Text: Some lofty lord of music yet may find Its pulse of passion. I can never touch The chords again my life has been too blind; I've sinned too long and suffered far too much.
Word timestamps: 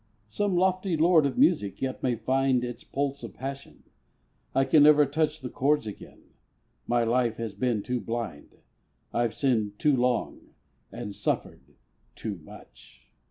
Some 0.29 0.55
lofty 0.55 0.97
lord 0.97 1.27
of 1.27 1.37
music 1.37 1.79
yet 1.79 2.01
may 2.01 2.15
find 2.15 2.63
Its 2.63 2.83
pulse 2.83 3.21
of 3.21 3.35
passion. 3.35 3.83
I 4.55 4.65
can 4.65 4.81
never 4.81 5.05
touch 5.05 5.41
The 5.41 5.49
chords 5.51 5.85
again 5.85 6.23
my 6.87 7.03
life 7.03 7.37
has 7.37 7.53
been 7.53 7.83
too 7.83 7.99
blind; 7.99 8.55
I've 9.13 9.35
sinned 9.35 9.77
too 9.77 9.95
long 9.95 10.53
and 10.91 11.15
suffered 11.15 11.61
far 11.67 11.75
too 12.15 12.37
much. 12.39 13.09